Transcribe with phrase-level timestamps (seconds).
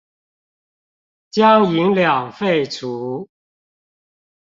[1.29, 3.29] 將銀兩廢除